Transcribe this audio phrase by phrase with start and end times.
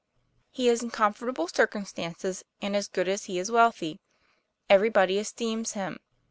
[0.49, 3.99] 'He is in comfortable circumstances, and as good as he is wealthy.
[4.67, 5.99] Everybody esteems him.